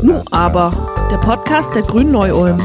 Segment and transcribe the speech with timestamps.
[0.00, 2.60] Nu aber, der Podcast der Grünen Neu-Ulm.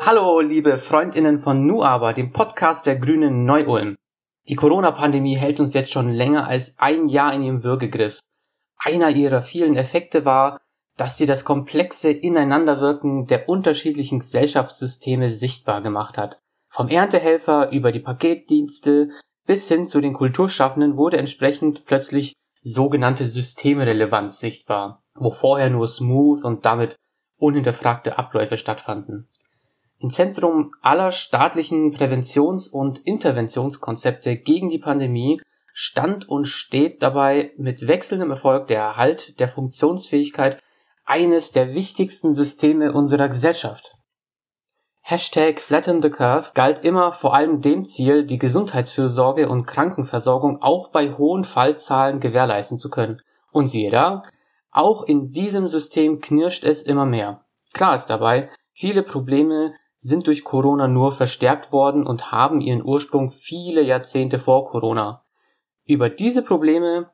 [0.00, 3.94] Hallo, liebe Freundinnen von Nu aber, dem Podcast der Grünen Neu-Ulm.
[4.48, 8.18] Die Corona-Pandemie hält uns jetzt schon länger als ein Jahr in ihrem Würgegriff.
[8.76, 10.58] Einer ihrer vielen Effekte war,
[11.00, 16.38] dass sie das komplexe Ineinanderwirken der unterschiedlichen Gesellschaftssysteme sichtbar gemacht hat.
[16.68, 19.08] Vom Erntehelfer über die Paketdienste
[19.46, 26.44] bis hin zu den Kulturschaffenden wurde entsprechend plötzlich sogenannte Systemrelevanz sichtbar, wo vorher nur smooth
[26.44, 26.96] und damit
[27.38, 29.26] unhinterfragte Abläufe stattfanden.
[30.00, 35.40] Im Zentrum aller staatlichen Präventions- und Interventionskonzepte gegen die Pandemie
[35.72, 40.60] stand und steht dabei mit wechselndem Erfolg der Erhalt der Funktionsfähigkeit
[41.10, 43.90] eines der wichtigsten Systeme unserer Gesellschaft.
[45.00, 50.92] Hashtag Flatten the Curve galt immer vor allem dem Ziel, die Gesundheitsfürsorge und Krankenversorgung auch
[50.92, 53.20] bei hohen Fallzahlen gewährleisten zu können.
[53.50, 54.22] Und siehe da,
[54.70, 57.44] auch in diesem System knirscht es immer mehr.
[57.72, 63.30] Klar ist dabei, viele Probleme sind durch Corona nur verstärkt worden und haben ihren Ursprung
[63.30, 65.24] viele Jahrzehnte vor Corona.
[65.84, 67.10] Über diese Probleme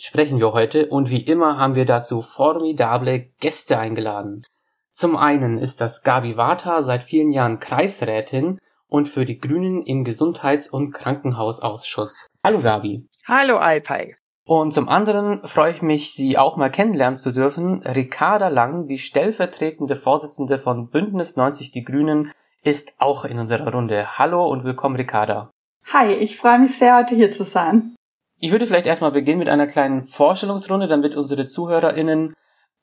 [0.00, 4.44] sprechen wir heute und wie immer haben wir dazu formidable Gäste eingeladen.
[4.90, 10.04] Zum einen ist das Gabi Vata seit vielen Jahren Kreisrätin und für die Grünen im
[10.04, 12.26] Gesundheits- und Krankenhausausschuss.
[12.42, 13.06] Hallo Gabi.
[13.26, 14.16] Hallo Alpay.
[14.44, 17.82] Und zum anderen freue ich mich, Sie auch mal kennenlernen zu dürfen.
[17.82, 24.18] Ricarda Lang, die stellvertretende Vorsitzende von Bündnis 90 Die Grünen, ist auch in unserer Runde.
[24.18, 25.50] Hallo und willkommen, Ricarda.
[25.92, 27.94] Hi, ich freue mich sehr, heute hier zu sein.
[28.42, 32.32] Ich würde vielleicht erstmal beginnen mit einer kleinen Vorstellungsrunde, damit unsere ZuhörerInnen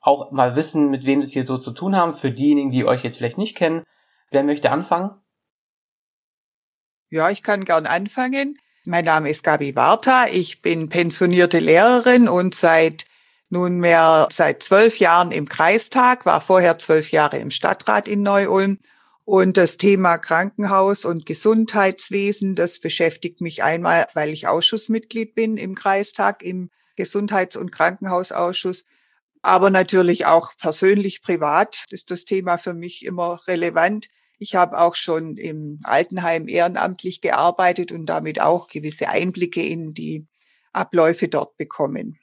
[0.00, 2.14] auch mal wissen, mit wem sie es hier so zu tun haben.
[2.14, 3.82] Für diejenigen, die euch jetzt vielleicht nicht kennen,
[4.30, 5.10] wer möchte anfangen?
[7.10, 8.56] Ja, ich kann gern anfangen.
[8.86, 10.26] Mein Name ist Gabi Warta.
[10.32, 13.06] Ich bin pensionierte Lehrerin und seit
[13.48, 18.78] nunmehr seit zwölf Jahren im Kreistag, war vorher zwölf Jahre im Stadtrat in Neu-Ulm.
[19.28, 25.74] Und das Thema Krankenhaus und Gesundheitswesen, das beschäftigt mich einmal, weil ich Ausschussmitglied bin im
[25.74, 28.86] Kreistag, im Gesundheits- und Krankenhausausschuss
[29.42, 34.08] aber natürlich auch persönlich privat ist das Thema für mich immer relevant.
[34.38, 40.26] Ich habe auch schon im Altenheim ehrenamtlich gearbeitet und damit auch gewisse Einblicke in die
[40.72, 42.18] Abläufe dort bekommen.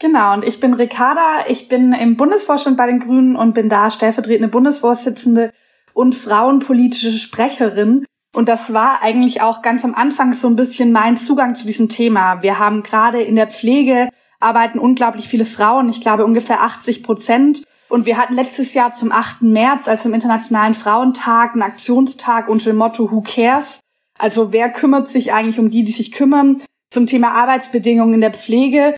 [0.00, 3.90] Genau, und ich bin Ricarda, ich bin im Bundesvorstand bei den Grünen und bin da
[3.90, 5.52] stellvertretende Bundesvorsitzende
[5.94, 8.04] und frauenpolitische Sprecherin.
[8.34, 11.88] Und das war eigentlich auch ganz am Anfang so ein bisschen mein Zugang zu diesem
[11.88, 12.42] Thema.
[12.42, 14.10] Wir haben gerade in der Pflege
[14.40, 17.62] arbeiten unglaublich viele Frauen, ich glaube ungefähr 80 Prozent.
[17.88, 19.42] Und wir hatten letztes Jahr zum 8.
[19.42, 23.80] März, also im Internationalen Frauentag, einen Aktionstag unter dem Motto Who Cares?
[24.18, 26.60] Also wer kümmert sich eigentlich um die, die sich kümmern,
[26.90, 28.94] zum Thema Arbeitsbedingungen in der Pflege.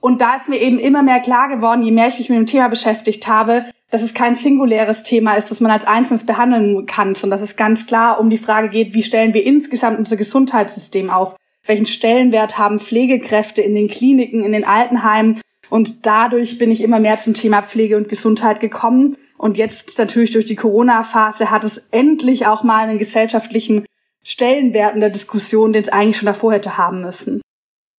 [0.00, 2.46] Und da ist mir eben immer mehr klar geworden, je mehr ich mich mit dem
[2.46, 7.14] Thema beschäftigt habe, dass es kein singuläres Thema ist, das man als Einzelnes behandeln kann,
[7.14, 11.10] sondern dass es ganz klar um die Frage geht, wie stellen wir insgesamt unser Gesundheitssystem
[11.10, 11.36] auf?
[11.66, 15.40] welchen Stellenwert haben Pflegekräfte in den Kliniken, in den Altenheimen.
[15.70, 19.16] Und dadurch bin ich immer mehr zum Thema Pflege und Gesundheit gekommen.
[19.38, 23.86] Und jetzt natürlich durch die Corona-Phase hat es endlich auch mal einen gesellschaftlichen
[24.22, 27.40] Stellenwert in der Diskussion, den es eigentlich schon davor hätte haben müssen.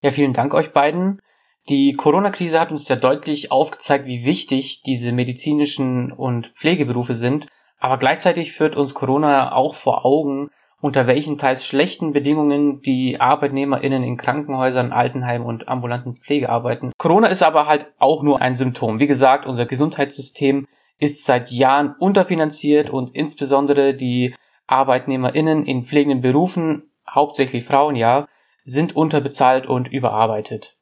[0.01, 1.19] Ja, vielen Dank euch beiden.
[1.67, 7.47] Die Corona-Krise hat uns ja deutlich aufgezeigt, wie wichtig diese medizinischen und Pflegeberufe sind.
[7.79, 10.49] Aber gleichzeitig führt uns Corona auch vor Augen,
[10.79, 16.91] unter welchen teils schlechten Bedingungen die ArbeitnehmerInnen in Krankenhäusern, Altenheimen und ambulanten Pflege arbeiten.
[16.99, 18.99] Corona ist aber halt auch nur ein Symptom.
[18.99, 20.67] Wie gesagt, unser Gesundheitssystem
[20.99, 24.35] ist seit Jahren unterfinanziert und insbesondere die
[24.67, 28.27] ArbeitnehmerInnen in pflegenden Berufen, hauptsächlich Frauen ja,
[28.63, 30.74] sind unterbezahlt und überarbeitet.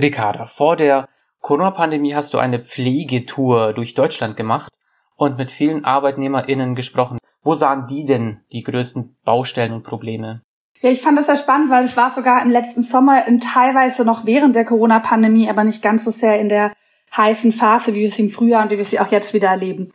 [0.00, 1.08] Ricarda, vor der
[1.40, 4.72] Corona-Pandemie hast du eine Pflegetour durch Deutschland gemacht
[5.16, 7.18] und mit vielen ArbeitnehmerInnen gesprochen.
[7.42, 10.42] Wo sahen die denn die größten Baustellen und Probleme?
[10.80, 14.04] Ja, ich fand das sehr spannend, weil es war sogar im letzten Sommer in teilweise
[14.04, 16.72] noch während der Corona-Pandemie, aber nicht ganz so sehr in der
[17.16, 19.90] heißen Phase, wie wir sie im Frühjahr und wie wir sie auch jetzt wieder erleben.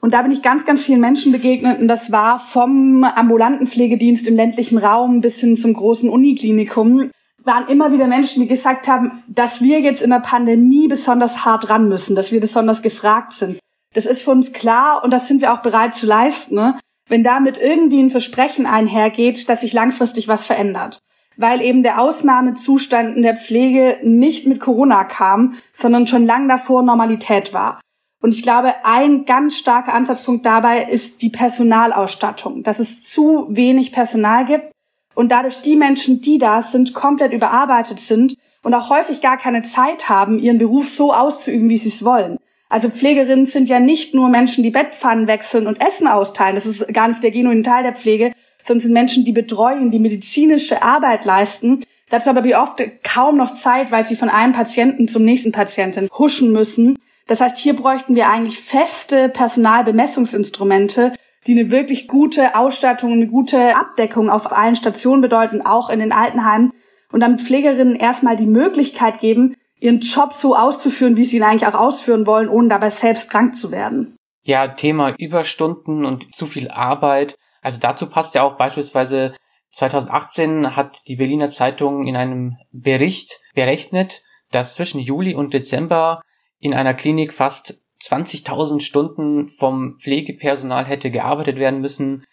[0.00, 4.28] Und da bin ich ganz, ganz vielen Menschen begegnet und das war vom ambulanten Pflegedienst
[4.28, 7.10] im ländlichen Raum bis hin zum großen Uniklinikum
[7.46, 11.70] waren immer wieder Menschen, die gesagt haben, dass wir jetzt in der Pandemie besonders hart
[11.70, 13.58] ran müssen, dass wir besonders gefragt sind.
[13.94, 16.56] Das ist für uns klar und das sind wir auch bereit zu leisten.
[16.56, 16.78] Ne?
[17.08, 20.98] wenn damit irgendwie ein Versprechen einhergeht, dass sich langfristig was verändert.
[21.36, 26.82] Weil eben der Ausnahmezustand in der Pflege nicht mit Corona kam, sondern schon lang davor
[26.82, 27.80] Normalität war.
[28.22, 33.92] Und ich glaube, ein ganz starker Ansatzpunkt dabei ist die Personalausstattung, dass es zu wenig
[33.92, 34.72] Personal gibt
[35.16, 39.62] und dadurch die Menschen, die da sind, komplett überarbeitet sind und auch häufig gar keine
[39.62, 42.38] Zeit haben, ihren Beruf so auszuüben, wie sie es wollen.
[42.68, 46.56] Also Pflegerinnen sind ja nicht nur Menschen, die Bettpfannen wechseln und Essen austeilen.
[46.56, 48.32] Das ist gar nicht der genuine Teil der Pflege,
[48.64, 51.84] sondern sind Menschen, die betreuen, die medizinische Arbeit leisten.
[52.10, 56.08] Dazu aber wie oft kaum noch Zeit, weil sie von einem Patienten zum nächsten Patienten
[56.18, 56.98] huschen müssen.
[57.26, 61.14] Das heißt, hier bräuchten wir eigentlich feste Personalbemessungsinstrumente,
[61.46, 66.12] die eine wirklich gute Ausstattung, eine gute Abdeckung auf allen Stationen bedeuten, auch in den
[66.12, 66.72] Altenheimen.
[67.12, 71.66] Und damit Pflegerinnen erstmal die Möglichkeit geben, ihren Job so auszuführen, wie sie ihn eigentlich
[71.66, 74.16] auch ausführen wollen, ohne dabei selbst krank zu werden.
[74.42, 77.36] Ja, Thema Überstunden und zu viel Arbeit.
[77.62, 79.34] Also dazu passt ja auch beispielsweise
[79.70, 86.22] 2018 hat die Berliner Zeitung in einem Bericht berechnet, dass zwischen Juli und Dezember
[86.58, 92.24] in einer Klinik fast 20.000 Stunden vom Pflegepersonal hätte gearbeitet werden müssen,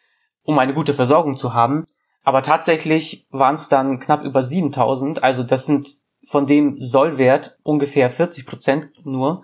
[0.44, 1.86] um eine gute Versorgung zu haben.
[2.24, 5.20] Aber tatsächlich waren es dann knapp über 7.000.
[5.20, 5.96] Also das sind
[6.26, 9.44] von dem Sollwert ungefähr 40 Prozent nur.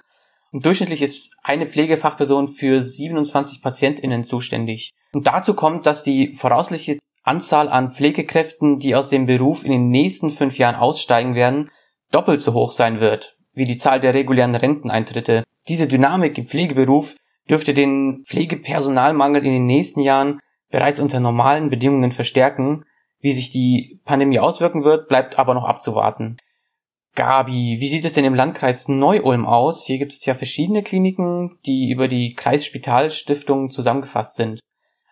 [0.52, 4.94] Und durchschnittlich ist eine Pflegefachperson für 27 PatientInnen zuständig.
[5.14, 9.90] Und dazu kommt, dass die voraussichtliche Anzahl an Pflegekräften, die aus dem Beruf in den
[9.90, 11.70] nächsten fünf Jahren aussteigen werden,
[12.12, 15.44] doppelt so hoch sein wird, wie die Zahl der regulären Renteneintritte.
[15.68, 17.16] Diese Dynamik im Pflegeberuf
[17.50, 20.40] dürfte den Pflegepersonalmangel in den nächsten Jahren
[20.70, 22.86] bereits unter normalen Bedingungen verstärken.
[23.20, 26.38] Wie sich die Pandemie auswirken wird, bleibt aber noch abzuwarten.
[27.16, 29.84] Gabi, wie sieht es denn im Landkreis Neu-Ulm aus?
[29.84, 34.60] Hier gibt es ja verschiedene Kliniken, die über die Kreisspitalstiftung zusammengefasst sind.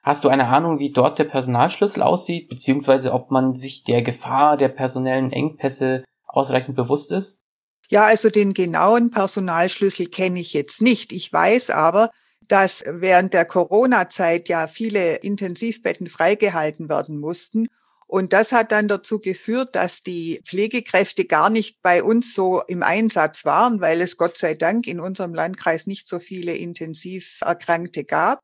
[0.03, 4.55] Hast du eine Ahnung, wie dort der Personalschlüssel aussieht, beziehungsweise ob man sich der Gefahr
[4.55, 7.41] der personellen Engpässe ausreichend bewusst ist?
[7.89, 11.11] Ja, also den genauen Personalschlüssel kenne ich jetzt nicht.
[11.11, 12.11] Ich weiß aber,
[12.47, 17.67] dass während der Corona-Zeit ja viele Intensivbetten freigehalten werden mussten
[18.07, 22.81] und das hat dann dazu geführt, dass die Pflegekräfte gar nicht bei uns so im
[22.81, 28.05] Einsatz waren, weil es Gott sei Dank in unserem Landkreis nicht so viele intensiv Erkrankte
[28.05, 28.39] gab.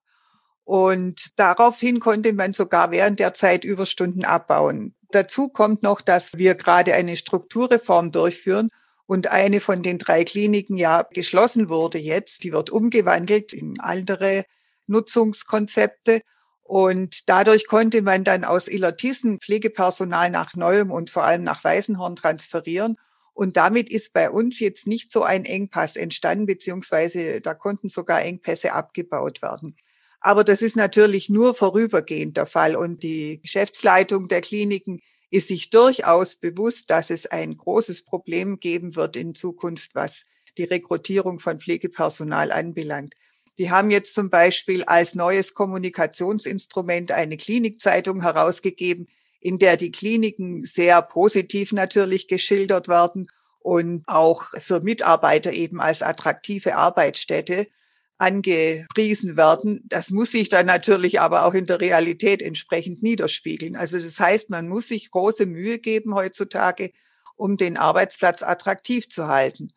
[0.66, 4.96] Und daraufhin konnte man sogar während der Zeit Überstunden abbauen.
[5.12, 8.69] Dazu kommt noch, dass wir gerade eine Strukturreform durchführen
[9.06, 12.44] und eine von den drei Kliniken ja geschlossen wurde jetzt.
[12.44, 14.46] Die wird umgewandelt in andere
[14.88, 16.22] Nutzungskonzepte.
[16.62, 22.16] Und dadurch konnte man dann aus Illertissen Pflegepersonal nach Neulm und vor allem nach Weißenhorn
[22.16, 22.96] transferieren.
[23.34, 28.22] Und damit ist bei uns jetzt nicht so ein Engpass entstanden, beziehungsweise da konnten sogar
[28.22, 29.76] Engpässe abgebaut werden.
[30.22, 32.78] Aber das ist natürlich nur vorübergehend der Fall.
[32.78, 35.02] Und die Geschäftsleitung der Kliniken
[35.34, 40.28] ist sich durchaus bewusst, dass es ein großes Problem geben wird in Zukunft, was
[40.60, 43.16] die Rekrutierung von Pflegepersonal anbelangt.
[43.58, 49.08] Die haben jetzt zum Beispiel als neues Kommunikationsinstrument eine Klinikzeitung herausgegeben,
[49.40, 53.26] in der die Kliniken sehr positiv natürlich geschildert werden
[53.58, 57.66] und auch für Mitarbeiter eben als attraktive Arbeitsstätte
[58.24, 59.81] angepriesen werden.
[59.86, 63.75] Das muss sich dann natürlich aber auch in der Realität entsprechend niederspiegeln.
[63.75, 66.92] Also das heißt, man muss sich große Mühe geben heutzutage,
[67.36, 69.72] um den Arbeitsplatz attraktiv zu halten.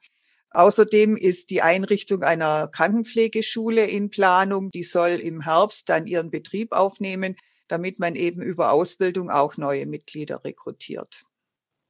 [0.51, 4.71] Außerdem ist die Einrichtung einer Krankenpflegeschule in Planung.
[4.71, 7.37] Die soll im Herbst dann ihren Betrieb aufnehmen,
[7.69, 11.25] damit man eben über Ausbildung auch neue Mitglieder rekrutiert.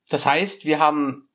[0.08, 1.28] Das heißt, wir haben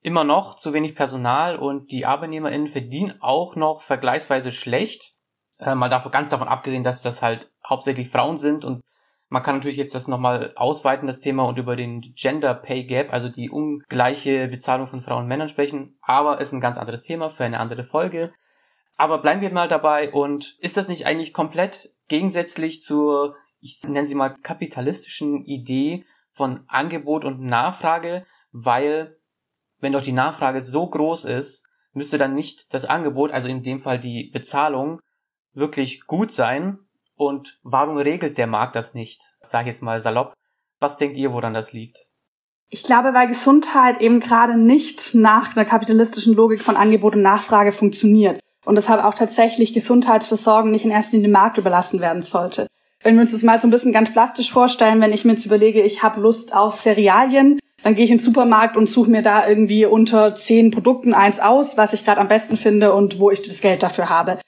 [0.00, 5.14] immer noch zu wenig Personal und die ArbeitnehmerInnen verdienen auch noch vergleichsweise schlecht.
[5.58, 8.82] Äh, mal davon, ganz davon abgesehen, dass das halt hauptsächlich Frauen sind und
[9.30, 13.12] man kann natürlich jetzt das nochmal ausweiten, das Thema, und über den Gender Pay Gap,
[13.12, 17.28] also die ungleiche Bezahlung von Frauen und Männern sprechen, aber ist ein ganz anderes Thema
[17.28, 18.32] für eine andere Folge.
[18.96, 24.06] Aber bleiben wir mal dabei und ist das nicht eigentlich komplett gegensätzlich zur, ich nenne
[24.06, 29.18] sie mal, kapitalistischen Idee von Angebot und Nachfrage, weil
[29.80, 33.80] wenn doch die Nachfrage so groß ist, müsste dann nicht das Angebot, also in dem
[33.80, 35.00] Fall die Bezahlung,
[35.54, 36.78] wirklich gut sein,
[37.18, 39.20] und warum regelt der Markt das nicht?
[39.40, 40.34] Sag ich jetzt mal salopp.
[40.78, 42.06] Was denkt ihr, woran das liegt?
[42.70, 47.72] Ich glaube, weil Gesundheit eben gerade nicht nach einer kapitalistischen Logik von Angebot und Nachfrage
[47.72, 48.40] funktioniert.
[48.64, 52.68] Und deshalb auch tatsächlich Gesundheitsversorgung nicht in erster Linie dem Markt überlassen werden sollte.
[53.02, 55.46] Wenn wir uns das mal so ein bisschen ganz plastisch vorstellen, wenn ich mir jetzt
[55.46, 59.22] überlege, ich habe Lust auf Cerealien, dann gehe ich in den Supermarkt und suche mir
[59.22, 63.30] da irgendwie unter zehn Produkten eins aus, was ich gerade am besten finde und wo
[63.30, 64.38] ich das Geld dafür habe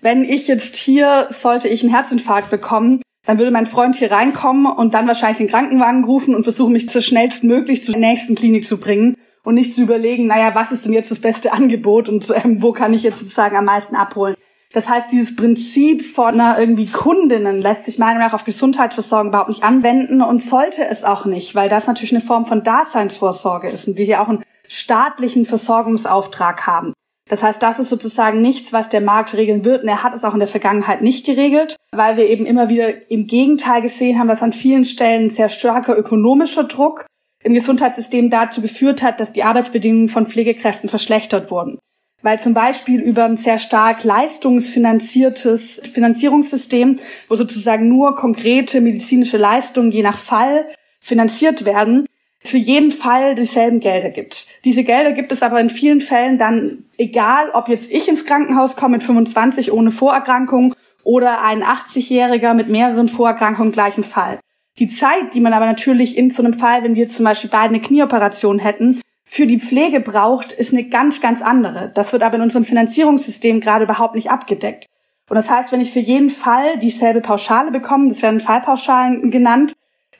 [0.00, 4.66] wenn ich jetzt hier, sollte ich einen Herzinfarkt bekommen, dann würde mein Freund hier reinkommen
[4.66, 8.78] und dann wahrscheinlich den Krankenwagen rufen und versuchen, mich so schnellstmöglich zur nächsten Klinik zu
[8.78, 12.62] bringen und nicht zu überlegen, naja, was ist denn jetzt das beste Angebot und ähm,
[12.62, 14.34] wo kann ich jetzt sozusagen am meisten abholen.
[14.78, 19.30] Das heißt, dieses Prinzip von einer irgendwie Kundinnen lässt sich meiner Meinung nach auf Gesundheitsversorgung
[19.30, 23.68] überhaupt nicht anwenden und sollte es auch nicht, weil das natürlich eine Form von Daseinsvorsorge
[23.68, 26.92] ist und wir hier auch einen staatlichen Versorgungsauftrag haben.
[27.28, 29.82] Das heißt, das ist sozusagen nichts, was der Markt regeln wird.
[29.82, 33.10] Und er hat es auch in der Vergangenheit nicht geregelt, weil wir eben immer wieder
[33.10, 37.04] im Gegenteil gesehen haben, dass an vielen Stellen sehr starker ökonomischer Druck
[37.42, 41.80] im Gesundheitssystem dazu geführt hat, dass die Arbeitsbedingungen von Pflegekräften verschlechtert wurden.
[42.22, 46.96] Weil zum Beispiel über ein sehr stark leistungsfinanziertes Finanzierungssystem,
[47.28, 50.66] wo sozusagen nur konkrete medizinische Leistungen je nach Fall
[51.00, 52.06] finanziert werden,
[52.40, 54.46] für jeden Fall dieselben Gelder gibt.
[54.64, 58.76] Diese Gelder gibt es aber in vielen Fällen dann, egal ob jetzt ich ins Krankenhaus
[58.76, 64.38] komme mit 25 ohne Vorerkrankung oder ein 80-Jähriger mit mehreren Vorerkrankungen gleichen Fall.
[64.78, 67.74] Die Zeit, die man aber natürlich in so einem Fall, wenn wir zum Beispiel beide
[67.74, 71.92] eine Knieoperation hätten, für die Pflege braucht, ist eine ganz, ganz andere.
[71.94, 74.86] Das wird aber in unserem Finanzierungssystem gerade überhaupt nicht abgedeckt.
[75.28, 79.74] Und das heißt, wenn ich für jeden Fall dieselbe Pauschale bekomme, das werden Fallpauschalen genannt,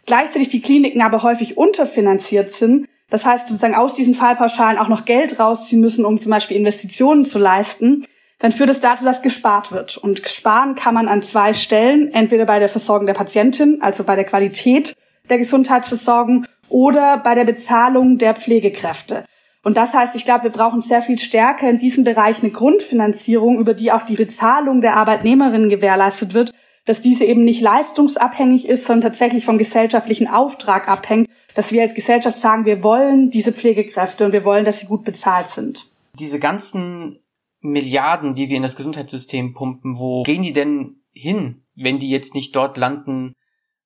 [0.05, 5.07] gleichzeitig die Kliniken aber häufig unterfinanziert sind, das heißt sozusagen aus diesen Fallpauschalen auch noch
[5.07, 8.05] Geld rausziehen müssen, um zum Beispiel Investitionen zu leisten,
[8.39, 9.97] dann führt es dazu, dass gespart wird.
[9.97, 14.17] Und sparen kann man an zwei Stellen, entweder bei der Versorgung der Patientin, also bei
[14.17, 14.95] der Qualität
[15.31, 19.25] der Gesundheitsversorgung, oder bei der Bezahlung der Pflegekräfte.
[19.63, 23.59] Und das heißt, ich glaube, wir brauchen sehr viel stärker in diesem Bereich eine Grundfinanzierung,
[23.59, 26.53] über die auch die Bezahlung der Arbeitnehmerinnen gewährleistet wird,
[26.85, 31.95] dass diese eben nicht leistungsabhängig ist, sondern tatsächlich vom gesellschaftlichen Auftrag abhängt, dass wir als
[31.95, 35.91] Gesellschaft sagen, wir wollen diese Pflegekräfte und wir wollen, dass sie gut bezahlt sind.
[36.19, 37.19] Diese ganzen
[37.61, 42.35] Milliarden, die wir in das Gesundheitssystem pumpen, wo gehen die denn hin, wenn die jetzt
[42.35, 43.35] nicht dort landen,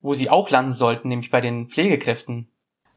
[0.00, 2.48] wo sie auch landen sollten, nämlich bei den Pflegekräften?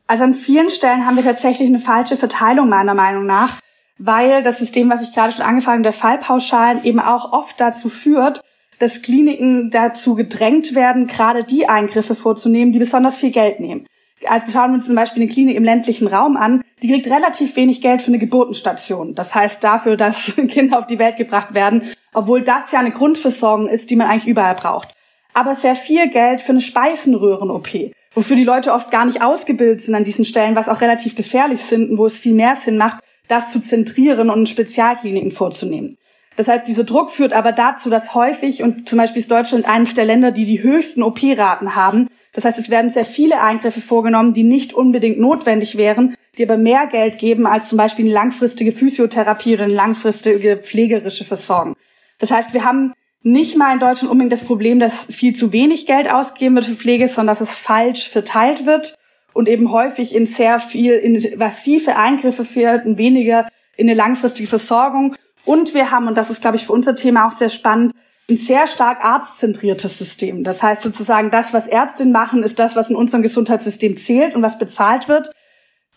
[0.08, 3.60] Also an vielen Stellen haben wir tatsächlich eine falsche Verteilung meiner Meinung nach,
[3.98, 7.90] weil das System, was ich gerade schon angefangen habe, der Fallpauschalen eben auch oft dazu
[7.90, 8.42] führt,
[8.80, 13.88] dass Kliniken dazu gedrängt werden, gerade die Eingriffe vorzunehmen, die besonders viel Geld nehmen.
[14.28, 17.56] Also schauen wir uns zum Beispiel eine Klinik im ländlichen Raum an, die kriegt relativ
[17.56, 19.16] wenig Geld für eine Geburtenstation.
[19.16, 21.84] Das heißt dafür, dass Kinder auf die Welt gebracht werden,
[22.14, 24.94] obwohl das ja eine Grundversorgung ist, die man eigentlich überall braucht.
[25.34, 29.93] Aber sehr viel Geld für eine Speisenröhren-OP, wofür die Leute oft gar nicht ausgebildet sind
[29.93, 33.03] an diesen Stellen, was auch relativ gefährlich sind und wo es viel mehr Sinn macht,
[33.27, 35.98] das zu zentrieren und in Spezialkliniken vorzunehmen.
[36.38, 39.93] Das heißt, dieser Druck führt aber dazu, dass häufig, und zum Beispiel ist Deutschland eines
[39.93, 42.10] der Länder, die die höchsten OP-Raten haben.
[42.34, 46.57] Das heißt, es werden sehr viele Eingriffe vorgenommen, die nicht unbedingt notwendig wären, die aber
[46.57, 51.75] mehr Geld geben als zum Beispiel eine langfristige Physiotherapie oder eine langfristige pflegerische Versorgung.
[52.19, 52.93] Das heißt, wir haben
[53.25, 56.75] nicht mal in Deutschland unbedingt das Problem, dass viel zu wenig Geld ausgegeben wird für
[56.75, 58.96] Pflege, sondern dass es falsch verteilt wird
[59.34, 65.15] und eben häufig in sehr viel invasive Eingriffe führt und weniger in eine langfristige Versorgung.
[65.44, 67.94] Und wir haben, und das ist, glaube ich, für unser Thema auch sehr spannend,
[68.29, 70.44] ein sehr stark arztzentriertes System.
[70.44, 74.44] Das heißt sozusagen, das, was Ärztinnen machen, ist das, was in unserem Gesundheitssystem zählt und
[74.44, 75.32] was bezahlt wird.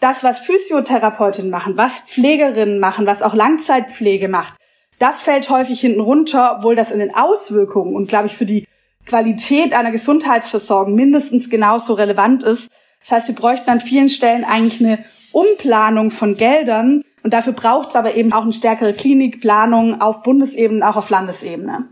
[0.01, 4.58] Das, was Physiotherapeutinnen machen, was Pflegerinnen machen, was auch Langzeitpflege macht,
[4.99, 8.67] das fällt häufig hinten runter, obwohl das in den Auswirkungen und, glaube ich, für die
[9.07, 12.71] Qualität einer Gesundheitsversorgung mindestens genauso relevant ist.
[13.01, 17.91] Das heißt, wir bräuchten an vielen Stellen eigentlich eine Umplanung von Geldern, und dafür braucht
[17.91, 21.91] es aber eben auch eine stärkere Klinikplanung auf Bundesebene, auch auf Landesebene.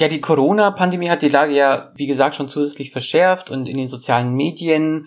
[0.00, 3.88] Ja, die Corona-Pandemie hat die Lage ja, wie gesagt, schon zusätzlich verschärft und in den
[3.88, 5.06] sozialen Medien,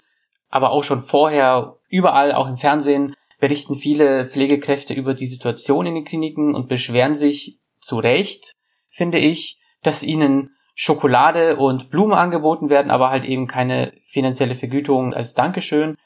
[0.49, 5.95] aber auch schon vorher überall, auch im Fernsehen, berichten viele Pflegekräfte über die Situation in
[5.95, 8.53] den Kliniken und beschweren sich zu Recht,
[8.87, 15.13] finde ich, dass ihnen Schokolade und Blumen angeboten werden, aber halt eben keine finanzielle Vergütung
[15.13, 15.97] als Dankeschön.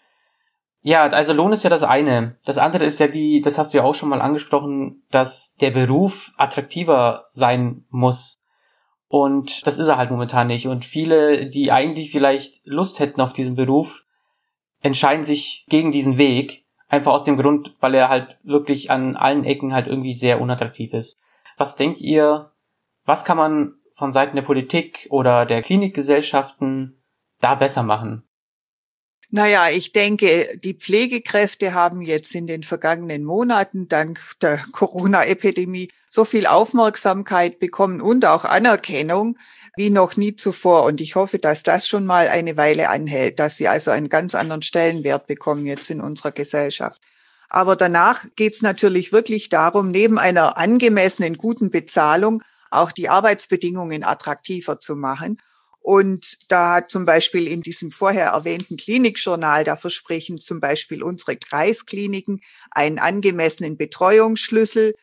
[0.82, 2.38] Ja, also Lohn ist ja das eine.
[2.46, 5.72] Das andere ist ja wie, das hast du ja auch schon mal angesprochen, dass der
[5.72, 8.40] Beruf attraktiver sein muss.
[9.08, 10.68] Und das ist er halt momentan nicht.
[10.68, 14.06] Und viele, die eigentlich vielleicht Lust hätten auf diesen Beruf,
[14.82, 16.65] entscheiden sich gegen diesen Weg.
[16.96, 20.94] Einfach aus dem Grund, weil er halt wirklich an allen Ecken halt irgendwie sehr unattraktiv
[20.94, 21.18] ist.
[21.58, 22.54] Was denkt ihr,
[23.04, 27.04] was kann man von Seiten der Politik oder der Klinikgesellschaften
[27.42, 28.24] da besser machen?
[29.30, 36.24] Naja, ich denke, die Pflegekräfte haben jetzt in den vergangenen Monaten dank der Corona-Epidemie so
[36.24, 39.38] viel Aufmerksamkeit bekommen und auch Anerkennung
[39.78, 40.84] wie noch nie zuvor.
[40.84, 44.36] Und ich hoffe, dass das schon mal eine Weile anhält, dass sie also einen ganz
[44.36, 47.02] anderen Stellenwert bekommen jetzt in unserer Gesellschaft.
[47.50, 52.42] Aber danach geht es natürlich wirklich darum, neben einer angemessenen, guten Bezahlung
[52.72, 55.40] auch die Arbeitsbedingungen attraktiver zu machen.
[55.80, 61.38] Und da hat zum Beispiel in diesem vorher erwähnten Klinikjournal, da versprechen zum Beispiel unsere
[61.38, 62.42] Kreiskliniken
[62.72, 64.96] einen angemessenen Betreuungsschlüssel,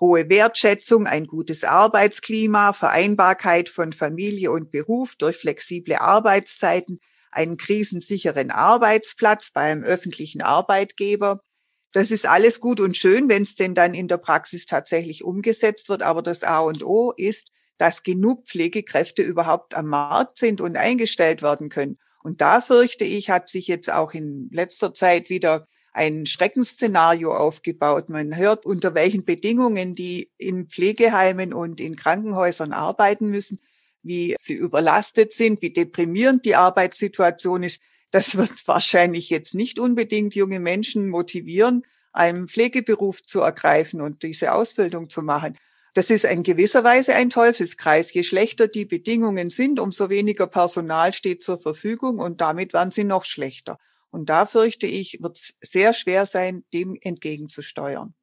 [0.00, 8.50] hohe Wertschätzung, ein gutes Arbeitsklima, Vereinbarkeit von Familie und Beruf durch flexible Arbeitszeiten, einen krisensicheren
[8.50, 11.40] Arbeitsplatz bei einem öffentlichen Arbeitgeber.
[11.92, 15.88] Das ist alles gut und schön, wenn es denn dann in der Praxis tatsächlich umgesetzt
[15.88, 16.02] wird.
[16.02, 21.42] Aber das A und O ist, dass genug Pflegekräfte überhaupt am Markt sind und eingestellt
[21.42, 21.96] werden können.
[22.22, 28.08] Und da fürchte ich, hat sich jetzt auch in letzter Zeit wieder ein Schreckensszenario aufgebaut.
[28.08, 33.58] Man hört, unter welchen Bedingungen die in Pflegeheimen und in Krankenhäusern arbeiten müssen,
[34.02, 37.80] wie sie überlastet sind, wie deprimierend die Arbeitssituation ist.
[38.10, 44.52] Das wird wahrscheinlich jetzt nicht unbedingt junge Menschen motivieren, einen Pflegeberuf zu ergreifen und diese
[44.52, 45.56] Ausbildung zu machen.
[45.94, 48.12] Das ist in gewisser Weise ein Teufelskreis.
[48.12, 53.04] Je schlechter die Bedingungen sind, umso weniger Personal steht zur Verfügung und damit werden sie
[53.04, 53.78] noch schlechter.
[54.10, 58.14] Und da fürchte ich, wird es sehr schwer sein, dem entgegenzusteuern.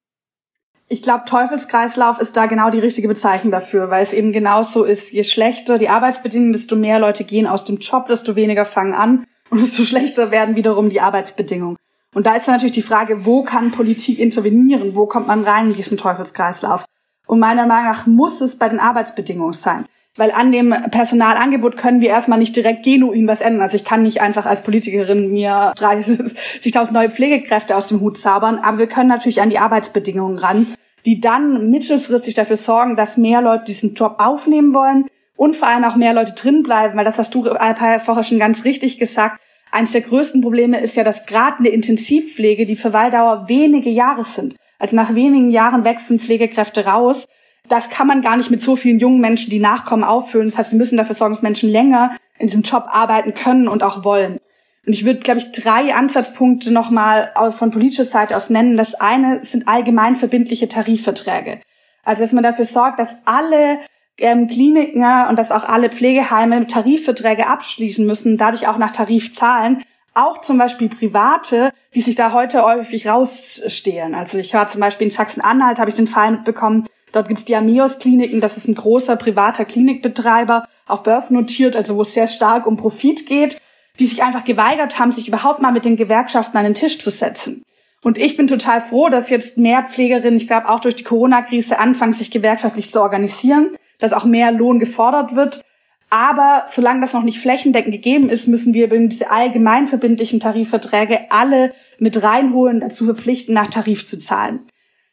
[0.89, 4.83] Ich glaube, Teufelskreislauf ist da genau die richtige Bezeichnung dafür, weil es eben genau so
[4.83, 5.11] ist.
[5.11, 9.25] Je schlechter die Arbeitsbedingungen, desto mehr Leute gehen aus dem Job, desto weniger fangen an
[9.49, 11.77] und desto schlechter werden wiederum die Arbeitsbedingungen.
[12.13, 14.95] Und da ist natürlich die Frage, wo kann Politik intervenieren?
[14.95, 16.85] Wo kommt man rein in diesen Teufelskreislauf?
[17.27, 19.85] Und meiner Meinung nach muss es bei den Arbeitsbedingungen sein.
[20.17, 23.61] Weil an dem Personalangebot können wir erstmal nicht direkt genuin was ändern.
[23.61, 28.57] Also ich kann nicht einfach als Politikerin mir 30.000 neue Pflegekräfte aus dem Hut zaubern,
[28.57, 30.67] aber wir können natürlich an die Arbeitsbedingungen ran,
[31.05, 35.05] die dann mittelfristig dafür sorgen, dass mehr Leute diesen Job aufnehmen wollen
[35.35, 38.39] und vor allem auch mehr Leute drin bleiben, weil das hast du, Alpay, vorher schon
[38.39, 39.39] ganz richtig gesagt.
[39.71, 44.25] Eines der größten Probleme ist ja, dass gerade in der Intensivpflege die Verweildauer wenige Jahre
[44.25, 44.55] sind.
[44.79, 47.27] Also nach wenigen Jahren wechseln Pflegekräfte raus.
[47.69, 50.47] Das kann man gar nicht mit so vielen jungen Menschen, die nachkommen, auffüllen.
[50.47, 53.83] Das heißt, wir müssen dafür sorgen, dass Menschen länger in diesem Job arbeiten können und
[53.83, 54.37] auch wollen.
[54.85, 58.77] Und ich würde, glaube ich, drei Ansatzpunkte nochmal von politischer Seite aus nennen.
[58.77, 61.59] Das eine sind allgemein verbindliche Tarifverträge.
[62.03, 63.79] Also, dass man dafür sorgt, dass alle
[64.17, 69.83] ähm, Kliniken und dass auch alle Pflegeheime Tarifverträge abschließen müssen, dadurch auch nach Tarif zahlen,
[70.13, 74.15] auch zum Beispiel Private, die sich da heute häufig rausstehlen.
[74.15, 77.45] Also ich war zum Beispiel in Sachsen-Anhalt, habe ich den Fall mitbekommen, dort gibt es
[77.45, 82.65] die Amios-Kliniken, das ist ein großer privater Klinikbetreiber, auch börsennotiert, also wo es sehr stark
[82.65, 83.57] um Profit geht,
[83.99, 87.09] die sich einfach geweigert haben, sich überhaupt mal mit den Gewerkschaften an den Tisch zu
[87.09, 87.63] setzen.
[88.03, 91.79] Und ich bin total froh, dass jetzt mehr Pflegerinnen, ich glaube auch durch die Corona-Krise,
[91.79, 95.63] anfangen, sich gewerkschaftlich zu organisieren, dass auch mehr Lohn gefordert wird
[96.09, 101.73] aber solange das noch nicht flächendeckend gegeben ist, müssen wir diese allgemein verbindlichen Tarifverträge alle
[101.99, 104.67] mit reinholen, dazu verpflichten, nach Tarif zu zahlen.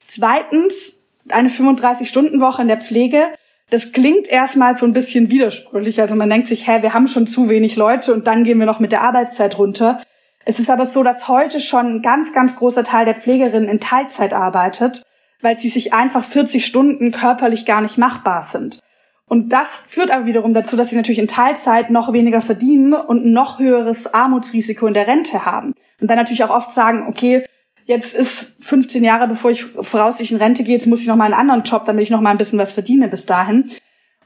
[0.07, 3.29] Zweitens, eine 35-Stunden-Woche in der Pflege.
[3.71, 6.01] Das klingt erstmal so ein bisschen widersprüchlich.
[6.01, 8.67] Also man denkt sich, hä, wir haben schon zu wenig Leute und dann gehen wir
[8.67, 10.01] noch mit der Arbeitszeit runter.
[10.45, 13.81] Es ist aber so, dass heute schon ein ganz, ganz großer Teil der Pflegerinnen in
[13.81, 15.03] Teilzeit arbeitet,
[15.41, 18.81] weil sie sich einfach 40 Stunden körperlich gar nicht machbar sind.
[19.27, 23.25] Und das führt aber wiederum dazu, dass sie natürlich in Teilzeit noch weniger verdienen und
[23.25, 25.75] ein noch höheres Armutsrisiko in der Rente haben.
[26.01, 27.45] Und dann natürlich auch oft sagen, okay,
[27.85, 31.25] jetzt ist 15 Jahre, bevor ich voraussichtlich in Rente gehe, jetzt muss ich noch mal
[31.25, 33.71] einen anderen Job, damit ich noch mal ein bisschen was verdiene bis dahin.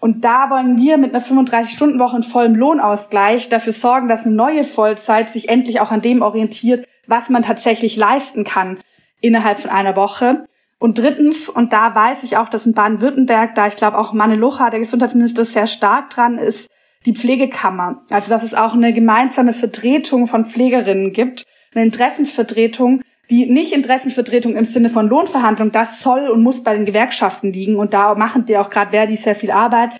[0.00, 4.64] Und da wollen wir mit einer 35-Stunden-Woche und vollem Lohnausgleich dafür sorgen, dass eine neue
[4.64, 8.78] Vollzeit sich endlich auch an dem orientiert, was man tatsächlich leisten kann
[9.20, 10.46] innerhalb von einer Woche.
[10.78, 14.36] Und drittens, und da weiß ich auch, dass in Baden-Württemberg, da ich glaube auch Manne
[14.36, 16.70] Lucha, der Gesundheitsminister, sehr stark dran ist,
[17.04, 18.02] die Pflegekammer.
[18.10, 21.44] Also dass es auch eine gemeinsame Vertretung von Pflegerinnen gibt,
[21.74, 26.84] eine Interessensvertretung, die nicht Interessensvertretung im Sinne von Lohnverhandlung, das soll und muss bei den
[26.84, 29.90] Gewerkschaften liegen und da machen die auch gerade Verdi sehr viel Arbeit.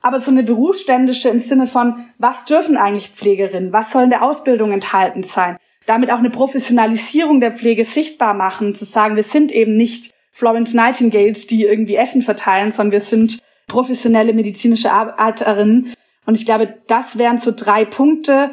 [0.00, 3.72] Aber so eine berufsständische im Sinne von, was dürfen eigentlich Pflegerinnen?
[3.72, 5.56] Was soll in der Ausbildung enthalten sein?
[5.86, 10.74] damit auch eine Professionalisierung der Pflege sichtbar machen, zu sagen, wir sind eben nicht Florence
[10.74, 15.92] Nightingales, die irgendwie Essen verteilen, sondern wir sind professionelle medizinische Arbeiterinnen.
[16.24, 18.52] Und ich glaube, das wären so drei Punkte,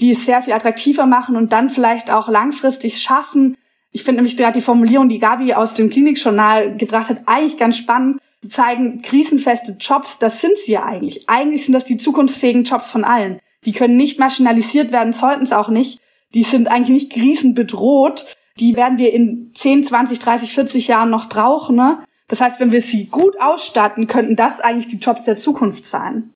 [0.00, 3.56] die es sehr viel attraktiver machen und dann vielleicht auch langfristig schaffen.
[3.92, 7.78] Ich finde nämlich gerade die Formulierung, die Gabi aus dem Klinikjournal gebracht hat, eigentlich ganz
[7.78, 8.20] spannend.
[8.42, 11.28] Sie zeigen krisenfeste Jobs, das sind sie ja eigentlich.
[11.28, 13.40] Eigentlich sind das die zukunftsfähigen Jobs von allen.
[13.64, 16.00] Die können nicht maschinalisiert werden, sollten es auch nicht
[16.36, 18.26] die sind eigentlich nicht krisenbedroht.
[18.58, 21.76] Die werden wir in 10, 20, 30, 40 Jahren noch brauchen.
[21.76, 22.04] Ne?
[22.28, 26.34] Das heißt, wenn wir sie gut ausstatten, könnten das eigentlich die Jobs der Zukunft sein.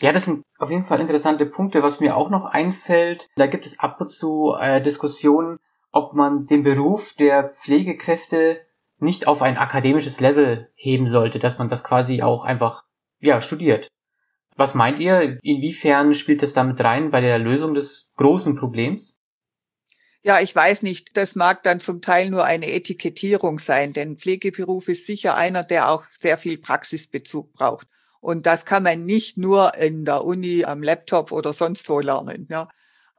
[0.00, 1.82] Ja, das sind auf jeden Fall interessante Punkte.
[1.82, 5.58] Was mir auch noch einfällt, da gibt es ab und zu äh, Diskussionen,
[5.90, 8.60] ob man den Beruf der Pflegekräfte
[8.98, 12.84] nicht auf ein akademisches Level heben sollte, dass man das quasi auch einfach
[13.20, 13.88] ja studiert.
[14.56, 15.38] Was meint ihr?
[15.42, 19.16] Inwiefern spielt das damit rein bei der Lösung des großen Problems?
[20.22, 21.16] Ja, ich weiß nicht.
[21.16, 25.90] Das mag dann zum Teil nur eine Etikettierung sein, denn Pflegeberuf ist sicher einer, der
[25.90, 27.88] auch sehr viel Praxisbezug braucht.
[28.22, 32.46] Und das kann man nicht nur in der Uni am Laptop oder sonst wo lernen.
[32.48, 32.68] Ja.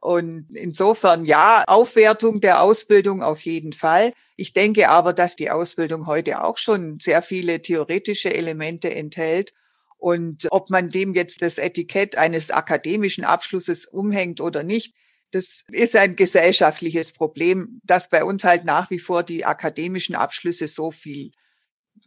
[0.00, 4.14] Und insofern ja, Aufwertung der Ausbildung auf jeden Fall.
[4.36, 9.52] Ich denke aber, dass die Ausbildung heute auch schon sehr viele theoretische Elemente enthält.
[9.98, 14.94] Und ob man dem jetzt das Etikett eines akademischen Abschlusses umhängt oder nicht,
[15.32, 20.66] das ist ein gesellschaftliches Problem, dass bei uns halt nach wie vor die akademischen Abschlüsse
[20.66, 21.32] so viel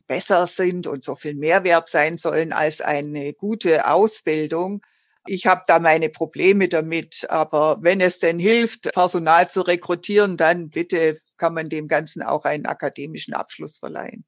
[0.07, 4.81] besser sind und so viel Mehrwert sein sollen als eine gute Ausbildung.
[5.27, 10.69] Ich habe da meine Probleme damit, aber wenn es denn hilft, Personal zu rekrutieren, dann
[10.69, 14.25] bitte kann man dem Ganzen auch einen akademischen Abschluss verleihen.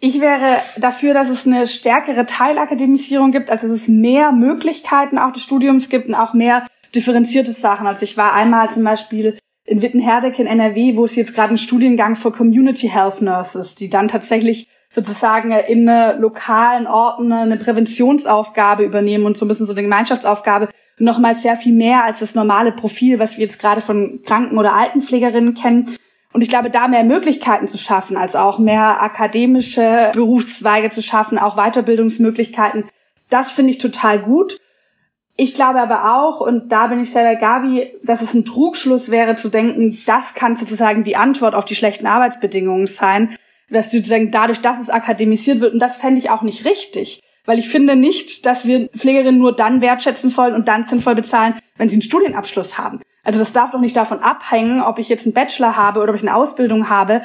[0.00, 5.32] Ich wäre dafür, dass es eine stärkere Teilakademisierung gibt, also dass es mehr Möglichkeiten auch
[5.32, 7.88] des Studiums gibt und auch mehr differenzierte Sachen.
[7.88, 9.36] Also ich war einmal zum Beispiel
[9.68, 13.90] in Wittenherdecke in NRW, wo es jetzt gerade einen Studiengang für Community Health Nurses, die
[13.90, 19.82] dann tatsächlich sozusagen in lokalen Orten eine Präventionsaufgabe übernehmen und so ein bisschen so eine
[19.82, 24.58] Gemeinschaftsaufgabe nochmal sehr viel mehr als das normale Profil, was wir jetzt gerade von Kranken-
[24.58, 25.94] oder Altenpflegerinnen kennen.
[26.32, 31.38] Und ich glaube, da mehr Möglichkeiten zu schaffen, also auch mehr akademische Berufszweige zu schaffen,
[31.38, 32.84] auch Weiterbildungsmöglichkeiten,
[33.30, 34.58] das finde ich total gut.
[35.40, 39.36] Ich glaube aber auch, und da bin ich selber Gabi, dass es ein Trugschluss wäre
[39.36, 43.36] zu denken, das kann sozusagen die Antwort auf die schlechten Arbeitsbedingungen sein,
[43.70, 45.74] dass sozusagen dadurch, dass es akademisiert wird.
[45.74, 47.20] Und das fände ich auch nicht richtig.
[47.44, 51.54] Weil ich finde nicht, dass wir Pflegerinnen nur dann wertschätzen sollen und dann sinnvoll bezahlen,
[51.76, 53.00] wenn sie einen Studienabschluss haben.
[53.22, 56.16] Also das darf doch nicht davon abhängen, ob ich jetzt einen Bachelor habe oder ob
[56.16, 57.22] ich eine Ausbildung habe.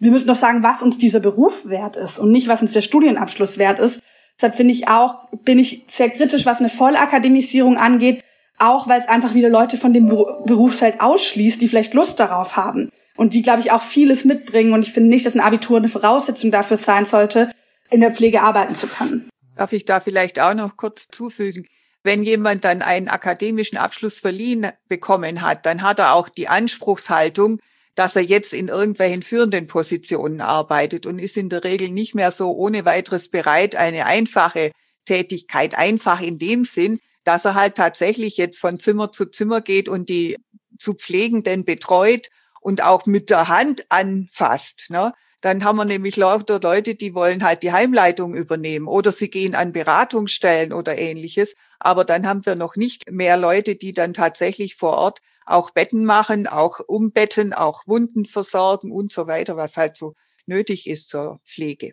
[0.00, 2.80] Wir müssen doch sagen, was uns dieser Beruf wert ist und nicht, was uns der
[2.80, 4.00] Studienabschluss wert ist.
[4.42, 8.24] Deshalb finde ich auch, bin ich sehr kritisch, was eine Vollakademisierung angeht,
[8.58, 12.90] auch weil es einfach wieder Leute von dem Berufsfeld ausschließt, die vielleicht Lust darauf haben
[13.16, 14.72] und die, glaube ich, auch vieles mitbringen.
[14.72, 17.52] Und ich finde nicht, dass ein Abitur eine Voraussetzung dafür sein sollte,
[17.88, 19.30] in der Pflege arbeiten zu können.
[19.54, 21.64] Darf ich da vielleicht auch noch kurz zufügen?
[22.02, 27.60] Wenn jemand dann einen akademischen Abschluss verliehen bekommen hat, dann hat er auch die Anspruchshaltung,
[27.94, 32.32] dass er jetzt in irgendwelchen führenden Positionen arbeitet und ist in der Regel nicht mehr
[32.32, 34.70] so ohne weiteres bereit, eine einfache
[35.04, 39.88] Tätigkeit, einfach in dem Sinn, dass er halt tatsächlich jetzt von Zimmer zu Zimmer geht
[39.88, 40.36] und die
[40.78, 42.28] zu Pflegenden betreut
[42.60, 44.86] und auch mit der Hand anfasst.
[44.88, 45.12] Ne?
[45.40, 49.54] Dann haben wir nämlich lauter Leute, die wollen halt die Heimleitung übernehmen oder sie gehen
[49.54, 51.54] an Beratungsstellen oder ähnliches.
[51.78, 55.20] Aber dann haben wir noch nicht mehr Leute, die dann tatsächlich vor Ort
[55.52, 60.14] auch Betten machen, auch umbetten, auch Wunden versorgen und so weiter, was halt so
[60.46, 61.92] nötig ist zur Pflege.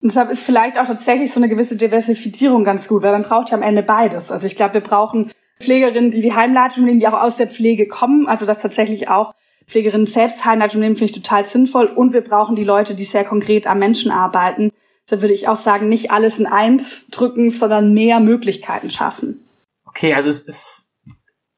[0.00, 3.50] Und deshalb ist vielleicht auch tatsächlich so eine gewisse Diversifizierung ganz gut, weil man braucht
[3.50, 4.30] ja am Ende beides.
[4.30, 7.88] Also ich glaube, wir brauchen Pflegerinnen, die die Heimleitung nehmen, die auch aus der Pflege
[7.88, 8.28] kommen.
[8.28, 9.34] Also das tatsächlich auch
[9.66, 11.86] Pflegerinnen selbst Heimleitung nehmen, finde ich total sinnvoll.
[11.86, 14.70] Und wir brauchen die Leute, die sehr konkret am Menschen arbeiten.
[15.04, 19.48] Deshalb würde ich auch sagen, nicht alles in eins drücken, sondern mehr Möglichkeiten schaffen.
[19.84, 20.92] Okay, also es ist,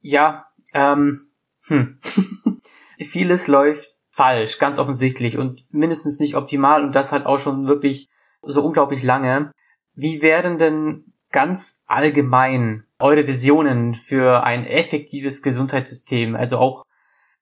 [0.01, 1.21] ja, ähm,
[1.67, 1.99] hm.
[2.99, 8.11] Vieles läuft falsch, ganz offensichtlich und mindestens nicht optimal und das halt auch schon wirklich
[8.43, 9.53] so unglaublich lange.
[9.95, 16.37] Wie wären denn ganz allgemein eure Visionen für ein effektives Gesundheitssystem?
[16.37, 16.85] Also auch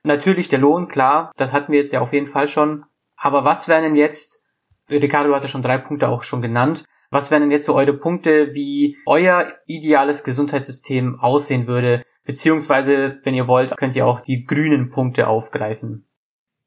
[0.03, 2.85] natürlich der Lohn, klar, das hatten wir jetzt ja auf jeden Fall schon.
[3.17, 4.45] Aber was wären denn jetzt,
[4.89, 7.95] Ricardo hat ja schon drei Punkte auch schon genannt, was wären denn jetzt so eure
[7.95, 14.45] Punkte, wie euer ideales Gesundheitssystem aussehen würde, Beziehungsweise, wenn ihr wollt, könnt ihr auch die
[14.45, 16.07] grünen Punkte aufgreifen.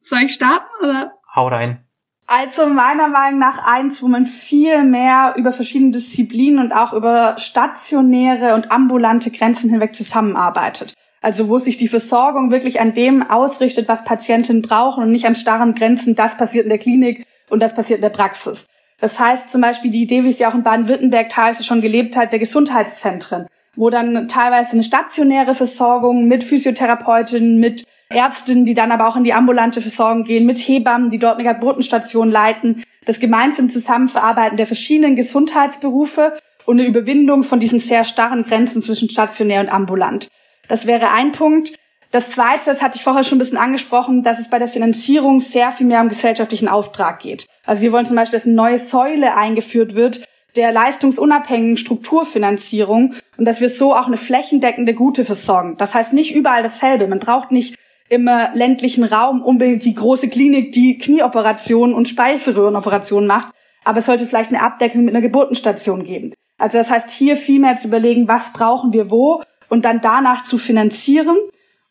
[0.01, 1.11] Soll ich starten oder?
[1.35, 1.85] Hau rein.
[2.25, 7.35] Also meiner Meinung nach eins, wo man viel mehr über verschiedene Disziplinen und auch über
[7.37, 10.95] stationäre und ambulante Grenzen hinweg zusammenarbeitet.
[11.21, 15.35] Also wo sich die Versorgung wirklich an dem ausrichtet, was Patienten brauchen und nicht an
[15.35, 18.65] starren Grenzen, das passiert in der Klinik und das passiert in der Praxis.
[18.99, 22.31] Das heißt zum Beispiel die Idee, wie sie auch in Baden-Württemberg teilweise schon gelebt hat,
[22.31, 29.07] der Gesundheitszentren wo dann teilweise eine stationäre Versorgung mit Physiotherapeutinnen, mit Ärztinnen, die dann aber
[29.07, 33.69] auch in die ambulante Versorgung gehen, mit Hebammen, die dort eine Geburtenstation leiten, das gemeinsam
[33.69, 39.69] Zusammenverarbeiten der verschiedenen Gesundheitsberufe und eine Überwindung von diesen sehr starren Grenzen zwischen stationär und
[39.69, 40.27] ambulant.
[40.67, 41.73] Das wäre ein Punkt.
[42.11, 45.39] Das Zweite, das hatte ich vorher schon ein bisschen angesprochen, dass es bei der Finanzierung
[45.39, 47.45] sehr viel mehr um gesellschaftlichen Auftrag geht.
[47.65, 50.25] Also wir wollen zum Beispiel, dass eine neue Säule eingeführt wird,
[50.55, 55.77] der leistungsunabhängigen Strukturfinanzierung und dass wir so auch eine flächendeckende gute versorgen.
[55.77, 57.07] Das heißt nicht überall dasselbe.
[57.07, 57.75] Man braucht nicht
[58.09, 63.53] im ländlichen Raum unbedingt die große Klinik, die Knieoperationen und Speiseröhrenoperationen macht,
[63.85, 66.33] aber es sollte vielleicht eine Abdeckung mit einer Geburtenstation geben.
[66.57, 70.43] Also das heißt hier viel mehr zu überlegen, was brauchen wir wo und dann danach
[70.43, 71.37] zu finanzieren.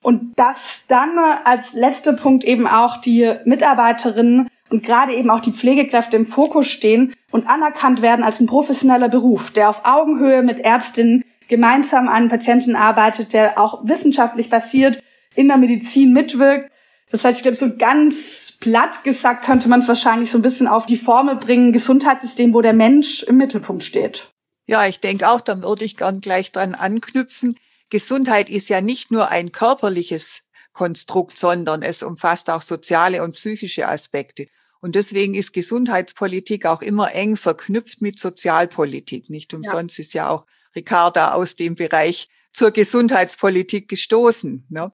[0.02, 5.52] Und dass dann als letzter Punkt eben auch die Mitarbeiterinnen und gerade eben auch die
[5.52, 10.60] Pflegekräfte im Fokus stehen und anerkannt werden als ein professioneller Beruf, der auf Augenhöhe mit
[10.60, 15.02] Ärztinnen gemeinsam an Patienten arbeitet, der auch wissenschaftlich basiert
[15.34, 16.70] in der Medizin mitwirkt.
[17.10, 20.68] Das heißt, ich glaube, so ganz platt gesagt könnte man es wahrscheinlich so ein bisschen
[20.68, 24.30] auf die Formel bringen, Gesundheitssystem, wo der Mensch im Mittelpunkt steht.
[24.66, 27.56] Ja, ich denke auch, da würde ich gern gleich dran anknüpfen.
[27.90, 33.88] Gesundheit ist ja nicht nur ein körperliches Konstrukt, sondern es umfasst auch soziale und psychische
[33.88, 34.46] Aspekte.
[34.80, 39.28] Und deswegen ist Gesundheitspolitik auch immer eng verknüpft mit Sozialpolitik.
[39.28, 40.02] Nicht umsonst ja.
[40.02, 44.66] ist ja auch Ricarda aus dem Bereich zur Gesundheitspolitik gestoßen.
[44.70, 44.92] Ne?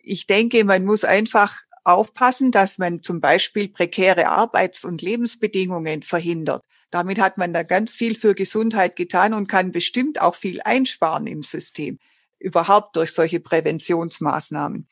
[0.00, 6.64] Ich denke, man muss einfach aufpassen, dass man zum Beispiel prekäre Arbeits- und Lebensbedingungen verhindert.
[6.90, 11.26] Damit hat man da ganz viel für Gesundheit getan und kann bestimmt auch viel einsparen
[11.26, 11.98] im System,
[12.38, 14.88] überhaupt durch solche Präventionsmaßnahmen.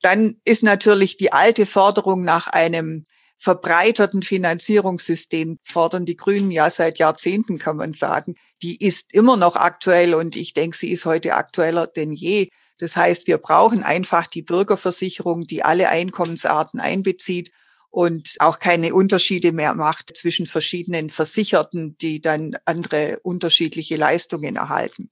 [0.00, 3.06] Dann ist natürlich die alte Forderung nach einem
[3.42, 8.36] verbreiterten Finanzierungssystem fordern die Grünen ja seit Jahrzehnten, kann man sagen.
[8.62, 12.50] Die ist immer noch aktuell und ich denke, sie ist heute aktueller denn je.
[12.78, 17.50] Das heißt, wir brauchen einfach die Bürgerversicherung, die alle Einkommensarten einbezieht
[17.90, 25.08] und auch keine Unterschiede mehr macht zwischen verschiedenen Versicherten, die dann andere unterschiedliche Leistungen erhalten.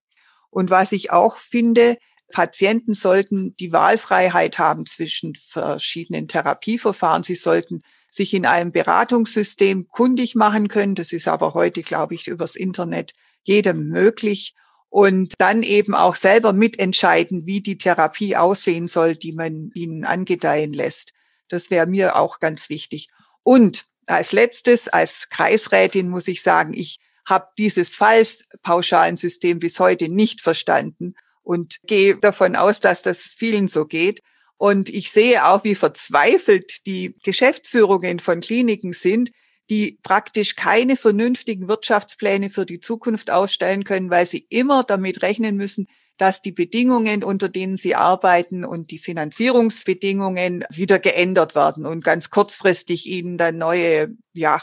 [0.50, 1.96] Und was ich auch finde,
[2.30, 7.24] Patienten sollten die Wahlfreiheit haben zwischen verschiedenen Therapieverfahren.
[7.24, 10.94] Sie sollten sich in einem Beratungssystem kundig machen können.
[10.94, 14.54] Das ist aber heute, glaube ich, übers Internet jedem möglich.
[14.88, 20.72] Und dann eben auch selber mitentscheiden, wie die Therapie aussehen soll, die man ihnen angedeihen
[20.72, 21.12] lässt.
[21.48, 23.06] Das wäre mir auch ganz wichtig.
[23.44, 30.40] Und als letztes, als Kreisrätin muss ich sagen, ich habe dieses Fallpauschalensystem bis heute nicht
[30.40, 34.22] verstanden und gehe davon aus, dass das vielen so geht.
[34.60, 39.30] Und ich sehe auch, wie verzweifelt die Geschäftsführungen von Kliniken sind,
[39.70, 45.56] die praktisch keine vernünftigen Wirtschaftspläne für die Zukunft aufstellen können, weil sie immer damit rechnen
[45.56, 45.86] müssen,
[46.18, 52.28] dass die Bedingungen, unter denen sie arbeiten und die Finanzierungsbedingungen wieder geändert werden und ganz
[52.28, 54.60] kurzfristig ihnen dann neue, ja,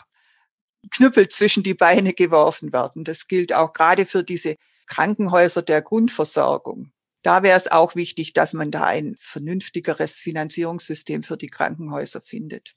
[0.91, 3.03] Knüppel zwischen die Beine geworfen werden.
[3.03, 6.91] Das gilt auch gerade für diese Krankenhäuser der Grundversorgung
[7.23, 12.73] da wäre es auch wichtig, dass man da ein vernünftigeres Finanzierungssystem für die Krankenhäuser findet.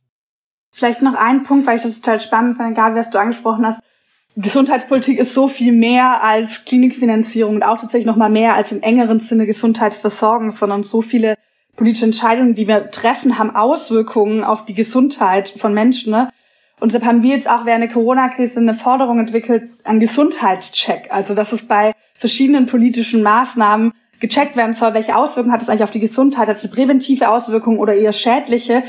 [0.72, 3.80] Vielleicht noch ein Punkt, weil ich das total spannend fand, egal was du angesprochen hast.
[4.36, 8.80] Gesundheitspolitik ist so viel mehr als Klinikfinanzierung und auch tatsächlich noch mal mehr als im
[8.80, 11.36] engeren Sinne Gesundheitsversorgung, sondern so viele
[11.76, 16.12] politische Entscheidungen, die wir treffen, haben Auswirkungen auf die Gesundheit von Menschen.
[16.12, 16.30] Ne?
[16.78, 21.08] Und deshalb haben wir jetzt auch während der Corona-Krise eine Forderung entwickelt an Gesundheitscheck.
[21.10, 25.82] Also dass es bei verschiedenen politischen Maßnahmen gecheckt werden soll, welche Auswirkungen hat es eigentlich
[25.82, 28.84] auf die Gesundheit, hat es eine präventive Auswirkung oder eher schädliche,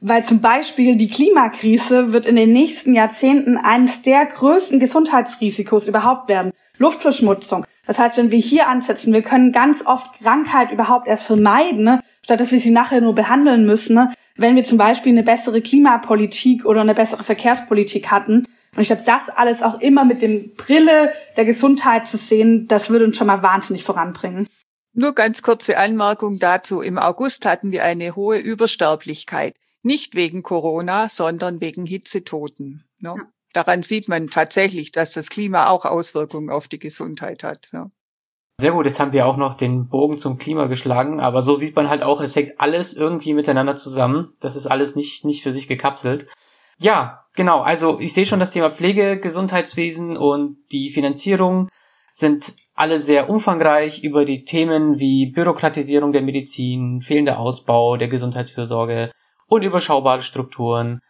[0.00, 6.28] weil zum Beispiel die Klimakrise wird in den nächsten Jahrzehnten eines der größten Gesundheitsrisikos überhaupt
[6.28, 6.52] werden.
[6.78, 7.66] Luftverschmutzung.
[7.86, 12.02] Das heißt, wenn wir hier ansetzen, wir können ganz oft Krankheit überhaupt erst vermeiden, ne?
[12.22, 14.12] statt dass wir sie nachher nur behandeln müssen, ne?
[14.36, 18.46] wenn wir zum Beispiel eine bessere Klimapolitik oder eine bessere Verkehrspolitik hatten.
[18.74, 22.90] Und ich glaube, das alles auch immer mit dem Brille der Gesundheit zu sehen, das
[22.90, 24.46] würde uns schon mal wahnsinnig voranbringen.
[24.98, 26.80] Nur ganz kurze Anmerkung dazu.
[26.80, 29.54] Im August hatten wir eine hohe Übersterblichkeit.
[29.82, 32.88] Nicht wegen Corona, sondern wegen Hitzetoten.
[32.98, 33.14] Ne?
[33.18, 33.24] Ja.
[33.52, 37.68] Daran sieht man tatsächlich, dass das Klima auch Auswirkungen auf die Gesundheit hat.
[37.72, 37.90] Ne?
[38.58, 41.76] Sehr gut, jetzt haben wir auch noch den Bogen zum Klima geschlagen, aber so sieht
[41.76, 44.32] man halt auch, es hängt alles irgendwie miteinander zusammen.
[44.40, 46.26] Das ist alles nicht, nicht für sich gekapselt.
[46.78, 47.60] Ja, genau.
[47.60, 51.68] Also ich sehe schon das Thema Pflege, Gesundheitswesen und die Finanzierung
[52.16, 59.12] sind alle sehr umfangreich über die Themen wie Bürokratisierung der Medizin, fehlender Ausbau der Gesundheitsfürsorge,
[59.48, 61.00] unüberschaubare Strukturen,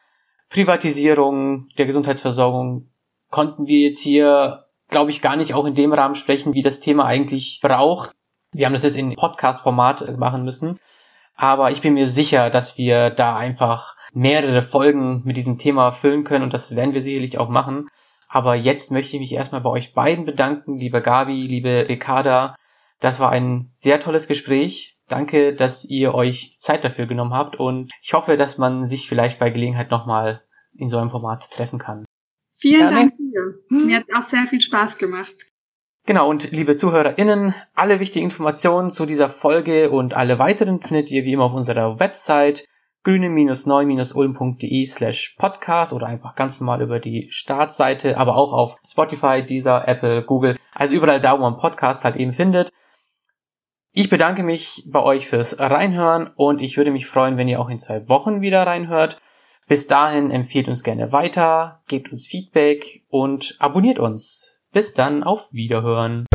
[0.49, 2.91] Privatisierung der Gesundheitsversorgung
[3.31, 6.81] konnten wir jetzt hier, glaube ich, gar nicht auch in dem Rahmen sprechen, wie das
[6.81, 8.11] Thema eigentlich braucht.
[8.53, 10.81] Wir haben das jetzt in Podcast-Format machen müssen.
[11.37, 16.25] Aber ich bin mir sicher, dass wir da einfach mehrere Folgen mit diesem Thema füllen
[16.25, 17.89] können und das werden wir sicherlich auch machen.
[18.29, 22.57] Aber jetzt möchte ich mich erstmal bei euch beiden bedanken, liebe Gabi, liebe Ricarda.
[23.01, 24.99] Das war ein sehr tolles Gespräch.
[25.09, 29.39] Danke, dass ihr euch Zeit dafür genommen habt und ich hoffe, dass man sich vielleicht
[29.39, 30.43] bei Gelegenheit nochmal
[30.75, 32.05] in so einem Format treffen kann.
[32.55, 32.97] Vielen Gerne.
[32.97, 33.55] Dank dir.
[33.69, 35.35] Mir hat auch sehr viel Spaß gemacht.
[36.07, 41.25] Genau, und liebe ZuhörerInnen, alle wichtigen Informationen zu dieser Folge und alle weiteren findet ihr
[41.25, 42.65] wie immer auf unserer Website
[43.07, 49.87] grüne-neu-ulm.de slash podcast oder einfach ganz normal über die Startseite, aber auch auf Spotify, Deezer,
[49.87, 52.71] Apple, Google, also überall da, wo man Podcasts halt eben findet.
[53.93, 57.69] Ich bedanke mich bei euch fürs Reinhören und ich würde mich freuen, wenn ihr auch
[57.69, 59.21] in zwei Wochen wieder reinhört.
[59.69, 64.59] Bis dahin empfiehlt uns gerne weiter, gebt uns Feedback und abonniert uns.
[64.73, 66.27] Bis dann, auf Wiederhören.